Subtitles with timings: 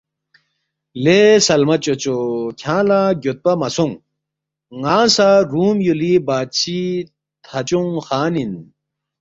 [1.03, 2.17] ”لے سلمہ چوچو
[2.59, 3.95] کھیانگ لہ گیودپہ مہ سونگ،
[4.81, 6.81] ن٘انگ سہ رُوم یُولی بادشی
[7.45, 8.53] تھہ چُونگ خان اِن